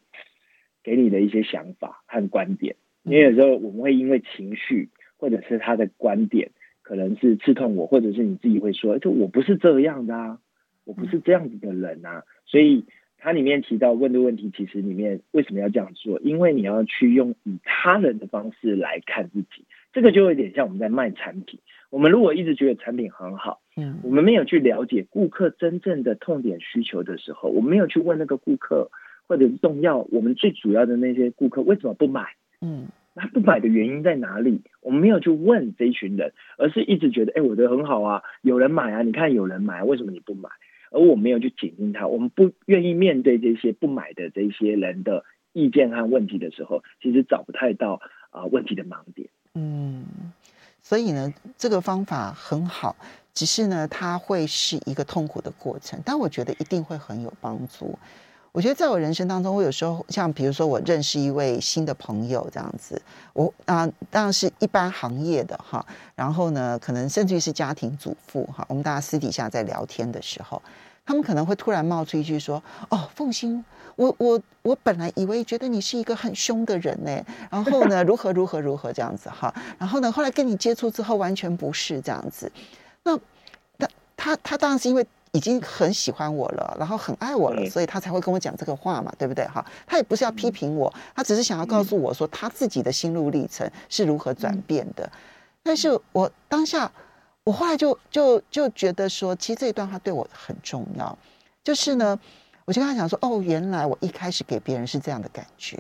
[0.84, 2.76] 给你的一些想法和观点。
[3.04, 10.40] 因为有时候我们会因为情绪，或者是他的观点，可能是刺痛我，或者是你自己会说，就我不是这样的啊。
[10.86, 12.86] 我不是这样子的人呐、啊，所以
[13.18, 16.20] 它里面提到问的问题，其实里面为什么要这样做？
[16.22, 21.60] 因为你要去用以他人的方式来看自己，这个就有点像我们在卖产品。
[21.90, 28.90] 我们如果一直觉得产品很好，嗯，我们没有去了解顾客真正的痛点需求的时候，我们没有去问那个顾客
[29.28, 32.26] 或者是重要，我们最主要的那些顾客为什么不买？
[32.62, 34.62] 嗯，那不买的原因在哪里？
[34.82, 40.50] 我们没有去问这一群人，而是一直觉得，哎，我的很好啊，有人买啊，你看有人买，为什么你不买？
[40.92, 49.28] 而我没有去紧盯他，我们不愿意面对这些不买的这些人的意见和问题的时候，其实找不太到啊、呃、问题的盲点。
[49.54, 50.06] 嗯，
[50.82, 52.96] 所以呢，这个方法很好，
[53.34, 57.98] 只是呢，它会是一个痛苦的过程，但我觉得一定会很有帮助。
[58.56, 63.00] 我觉得在我人生当中，我有时候像比如说我认识一位新的朋友这样子，
[63.34, 70.62] 我啊当然是一般行业的哈，然后呢，可能甚至于是家庭主妇哈，我们大家私底下在聊天的时候，
[71.06, 73.62] 他们可能会突然冒出一句说：“哦，凤心，
[73.98, 77.12] 我我我本来以为觉得你是一个很凶的人呢，
[77.52, 82.50] 然后呢，如何如何如何这样子哈，然后呢，后来跟你接触之后完全不是这样子。
[83.04, 83.18] 那
[83.76, 89.46] 他他他当然是因为。”已经很喜欢我了，然后很爱我了，所以他才会跟我讲这个话嘛，对不对？
[89.48, 95.12] 哈，他也不是要批评我，他只是想要告诉我说他自己的心路历程是如何转变的。
[95.62, 96.90] 但是我当下，
[97.44, 101.18] 我后来就就就觉得说，其实这一段话对我很重要。
[101.66, 102.18] 就是呢，
[102.64, 105.78] 我就跟他讲说，哦，原来我一开始给别人是这样的感觉。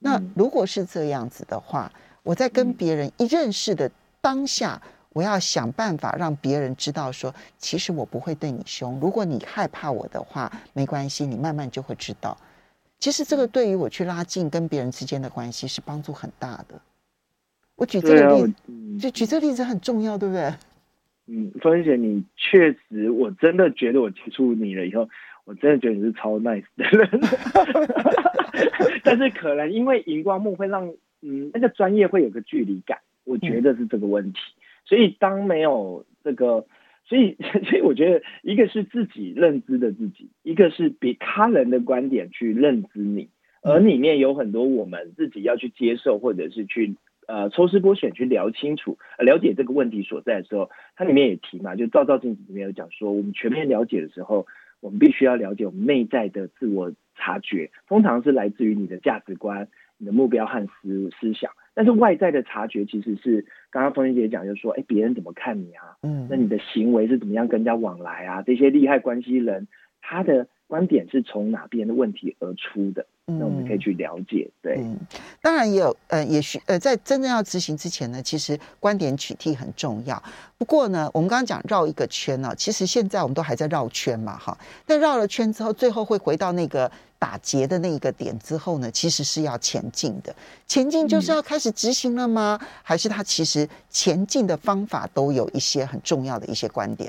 [0.00, 1.92] 那如果是这样子的话，
[2.24, 3.88] 我在跟别人一认识的
[4.20, 4.82] 当下。
[5.12, 8.98] 我要想办法让别人知道，说其实我不会对你凶。
[9.00, 12.36] 如果你害怕我的话，没关系，你慢慢就会知道。
[12.98, 16.80] 其实这个对于我去拉近跟别人之间的关系是帮助很大的。
[17.74, 20.52] 我举这个例子，就举这个例子很重要，对不对？
[21.26, 25.08] 嗯，凤姐，你确实，我真的觉得我接触你了以后，
[25.44, 27.20] 我真的觉得你是超 nice 的人。
[29.04, 30.88] 但是可能因为荧光幕会让
[31.22, 34.38] 嗯那个专业会有个距离感，我觉得是这个问题。
[34.38, 36.66] 嗯所以，当没有这个，
[37.04, 37.36] 所以，
[37.68, 43.28] 所以我觉得，一个是自己认知的自己，一个是比他人的观点去认知你，
[43.62, 54.46] 而里面有很多我们自己要去接受，或者是去呃抽丝剥茧去聊清楚、了解这个问题所在的时候，它里面也提嘛，就照照镜子里面有讲说，我们全面了解的时候，
[54.80, 59.68] 我们必须要了解我们内在的自我察觉，通常是来自于你的价值观、
[60.02, 61.48] 你的目标和思思想。
[61.74, 65.96] 但是外在的察觉其实是刚刚凤馨姐讲，就是说，哎，别人怎么看你啊？
[66.02, 68.42] 嗯，那你的行为是怎么样跟人家往来啊？
[68.42, 69.68] 这些利害关系人
[70.00, 73.06] 他的观点是从哪边的问题而出的？
[73.24, 74.98] 那我们可以去了解，对，嗯，
[75.40, 80.20] 当然也有，呃，也许，呃，在真正要执行之前呢，其实观点取替很重要。
[80.58, 84.58] 不过呢，我们刚刚讲绕一个圈呢，其实现在我们都还在绕圈嘛，哈。
[84.84, 86.90] 但绕了圈之后，最后会回到那个
[87.22, 90.34] 打结的那一个点之后呢，其实是要前进的。
[90.66, 92.58] 前进就是要开始执行了吗？
[92.60, 97.08] 嗯，还是它其实前进的方法都有一些很重要的一些观点？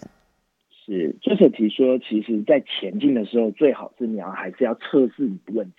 [0.86, 5.76] 是，作者提说，其实在前进的时候，最好是你要还是要测试你的问题。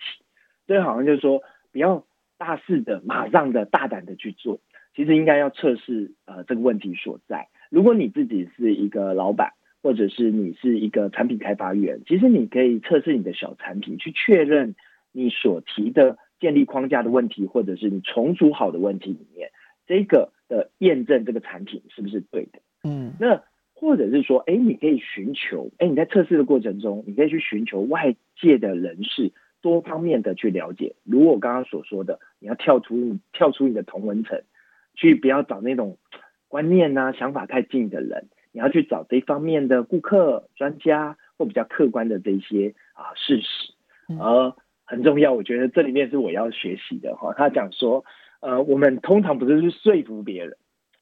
[0.67, 2.03] 所以好像就是说，不要
[2.37, 4.59] 大肆的、马上的、大胆的去做。
[4.97, 7.47] 其实应该要测试呃这个问题所在。
[7.69, 9.53] 如果你自己是一个老板，
[9.85, 14.73] 或者是你是一个产品开发员，其实你可以测试你的小产品，去确认
[15.11, 19.51] 你所提的建立框架的问题，或者是你重组好的问题里面，
[19.85, 22.63] 这个的验证这个产品是不是对的。
[22.83, 23.43] 嗯，那
[23.75, 29.33] 或者是说，哎，你可以寻求，哎，你在测试的过程中，你可以去寻求外界的人士。
[29.61, 34.41] 多方面的去了解，如我刚刚所说的，你要跳出你跳出你的同文层，
[34.95, 35.99] 去不要找那种
[36.47, 43.73] 观念啊、想法太近的人，你要去找这方面的顾客、专家或比较客观的这些啊事实。
[44.17, 47.33] 而很重要，我觉得这里面是我要学习的哈。
[47.33, 48.05] 他讲说，
[48.39, 50.55] 呃，我们通常不是去说服别人，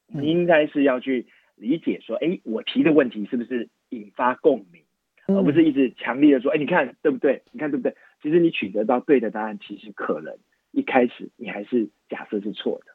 [0.08, 4.82] 你应该是要去理解说，哎，我提的问题是不是引发共鸣，
[5.28, 7.44] 而不是一直强烈的说，哎，你看对不对？
[7.52, 7.94] 你看对不对？
[8.20, 10.36] 其实你取得到对的答案，其实可能
[10.72, 12.93] 一开始你还是假设是错的。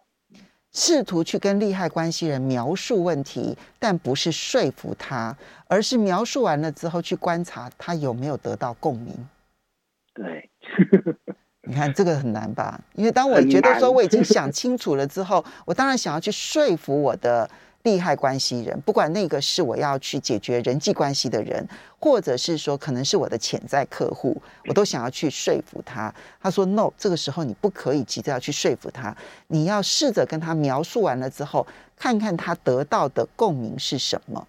[0.71, 5.35] 试图去跟利害关系人描述问题，但不是说服他，
[5.67, 9.27] 而是描述完了之后去观察他有没有得到共鸣。
[10.13, 10.49] 对，
[11.67, 12.79] 你看这个很难吧？
[12.93, 17.49] 因为当我觉得说我已经 想清楚了之后，我当然想要去说服我的。
[17.83, 21.65] 利害关系人，不管那个是我要去解决人际关系的人，
[21.97, 26.13] 或者是说可能是我的潜在客户，我都想要去说服他。
[26.41, 29.15] 他说：“No，这个时候你不可以急着要去说服他，
[29.47, 31.65] 你要试着跟他描述完了之后，
[31.97, 34.45] 看看他得到的共鸣是什么。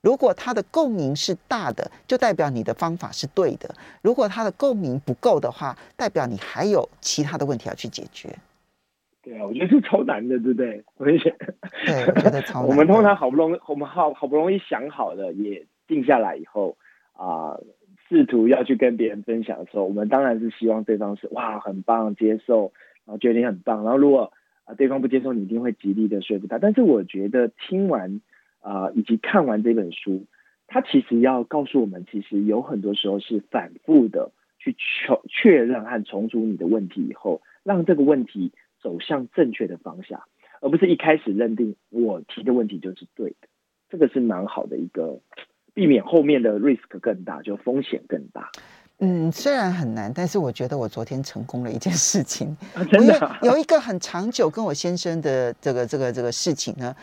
[0.00, 3.68] 如果他的共鸣是大的，就代表你的方法是对的；
[4.02, 8.36] 如果他的共鸣不够的话，代表你还有其他的问题要去解决。”
[9.22, 10.82] 对啊，我觉得是超难的，对不对？
[10.98, 11.54] 我觉得，
[11.86, 12.68] 对，我觉得超难。
[12.68, 16.76] 我们通常好不容易，我们好好不容易想好了，也定下来以后
[17.12, 17.64] 啊，呃，
[18.08, 22.72] 试图要去跟别人分享的时候，我们当然是希望对方是哇很棒，接受，
[23.04, 23.84] 然后觉得你很棒。
[23.84, 24.32] 然后如果
[24.64, 26.58] 啊对方不接受，你一定会极力的说服他。
[26.58, 28.20] 但是我觉得听完
[28.60, 30.24] 啊，呃，以及看完这本书，
[30.66, 38.50] 他其实要告诉我们，其实有很多时候是反复的去确确认和重组你的问题以后，让这个问题。
[38.82, 40.22] 走向正确的方向，
[40.60, 43.48] 而不是一开始认定我提的问题就是对的。
[43.88, 45.18] 这个是蛮好的一个，
[45.74, 48.50] 避免后面的 risk 更大，就风险更大。
[48.98, 52.56] 嗯，虽然很难，但是我觉得我昨天成功了一件事情。
[52.74, 56.94] 啊、真的、啊、有一个很长久跟我先生的这个这个这个事情呢。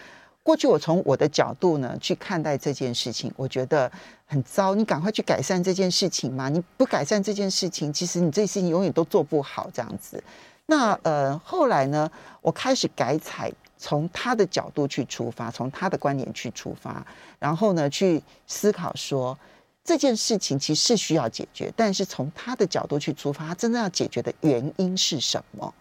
[0.42, 3.92] 过去我从我的角度呢去看待这件事情，我觉得
[4.26, 4.74] 很糟。
[4.74, 6.50] 你赶快去改善这件事情嘛！
[6.50, 10.24] 你不改善这件事情，其实你这事情永远都做不好这样子。
[10.70, 12.10] 那呃，后来呢，
[12.42, 17.04] 我开始改采从他的角度去出发，从他的观点去出发，
[17.40, 19.36] 然后呢去思考说
[19.84, 25.74] 这件事情其实是需要解决，但是从他的角度去出发，他真正要解决的原因是什么？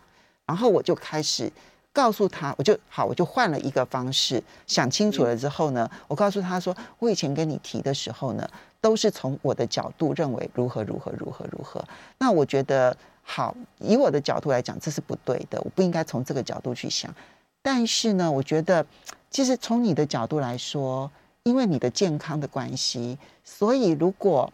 [0.46, 1.52] 然后我就开始。
[1.90, 8.48] 告诉他，我就好，我就换了一个方式，想清楚了之后呢，我告诉他说，我以前跟你提的时候呢，
[8.80, 11.84] 都是从我的角度认为如何如何如何如何。
[12.18, 12.96] 那我觉得
[13.30, 17.14] 好，以我的角度来讲，这是不对的，我不应该从这个角度去想。
[17.60, 18.84] 但是呢，我觉得
[19.30, 21.10] 其实从你的角度来说，
[21.42, 24.50] 因为你的健康的关系，所以如果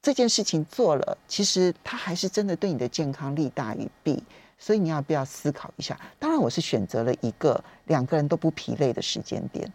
[0.00, 4.24] 这件事情做了，其实它还是真的对你的健康利大于弊。
[4.56, 6.00] 所以你要不要思考一下？
[6.18, 9.70] 当然，我是选择了一个两个人都不疲累的时间点。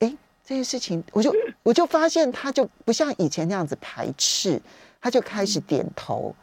[0.00, 0.12] 哎，
[0.44, 1.32] 这件事情，我就
[1.62, 4.60] 我就发现他就不像以前那样子排斥，
[5.00, 6.34] 他就开始点头，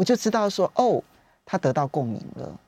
[0.00, 1.04] 我就知道说，哦，
[1.44, 2.58] 他得到共鸣了。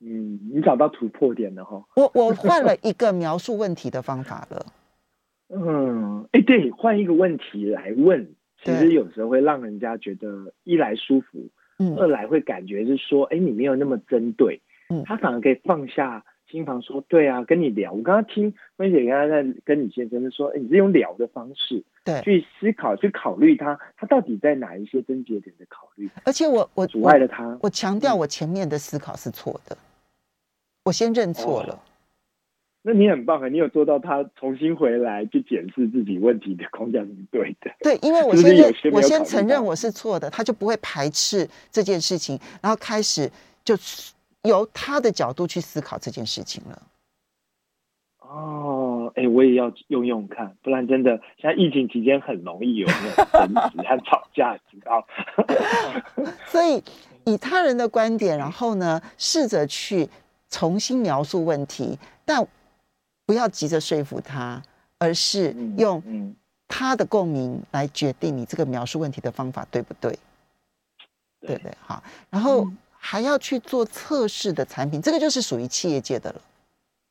[0.00, 1.80] 嗯，你找到突破点了哈。
[1.94, 4.66] 我我换了一个描述问题的方法了。
[5.54, 8.28] 嗯，哎，对，换一个问题来问，
[8.64, 11.46] 其实有时候会让人家觉得一来舒服。
[11.78, 14.60] 嗯，二来会感觉是说，哎，你没有那么针对，
[14.90, 17.92] 嗯，他反而可以放下心房，说，对啊，跟你聊。
[17.92, 26.10] 我刚刚听芬姐刚刚在跟你先生是说，哎，你是用聊的方式，对，去思考，去考虑他，他到底在哪一些症结点的考虑。
[26.24, 29.78] 而且我我阻碍了他，我，我强调我前面的思考是错的，嗯，
[30.84, 31.74] 我先认错了。
[31.74, 31.80] 哦
[32.86, 33.48] 那你很棒啊！
[33.48, 37.70] 你有做到他重新回来去检视自己问题的框架是对的。
[37.80, 43.32] 对，因为 我先认，我先承认我是错的，他就不会排斥这件事情，然后开始
[43.64, 43.74] 就
[44.42, 46.82] 由他的角度去思考这件事情了。
[48.18, 48.73] 哦，
[49.14, 55.06] 哎，我也要用用看，不然真的在疫情期间很容易有那种争执和吵架，知道？
[56.46, 56.82] 所以
[57.24, 60.08] 以他人的观点，然后呢，试着去
[60.48, 62.46] 重新描述问题，但。
[63.26, 64.62] 不要急着说服他，
[64.98, 66.34] 而是用
[66.68, 70.18] 他的共鸣来决定你这个描述问题的方法对不对？
[71.40, 72.04] 对对，好。
[72.28, 76.40] 然后还要去做测试的产品，这个就是属于企业界的了。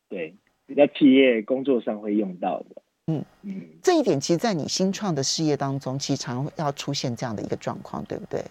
[0.08, 0.36] 对，
[0.66, 2.82] 比较企业工作上会用到的。
[3.08, 8.42] 嗯嗯，这一点其实，在你新创的事业当中，其实常要出现这样的一个状况，对不对？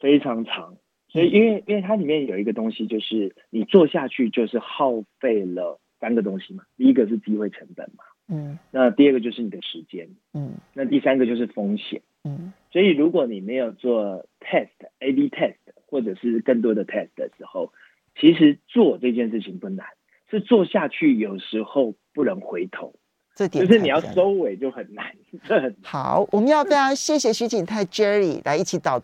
[0.00, 0.76] 非常长。
[1.08, 5.78] 所以，因为因为它里面有一个东西，就是你做下去就是耗费了。
[6.00, 15.54] 三个东西嘛，第一个是机会成本嘛，嗯，那第二个就是你的时间，嗯，那第三个就是风险，嗯，所以如果你没有做 test，A/B test
[15.86, 17.72] 或者是更多的 test 的时候，
[18.16, 19.86] 其实做这件事情不难，
[20.32, 22.94] 是做下去有时候不能回头，
[23.36, 25.04] 这点就是你要收尾就很难，
[25.46, 25.74] 这很难。
[25.82, 28.98] 好，我们要非常谢谢徐景泰 Jerry 来一起导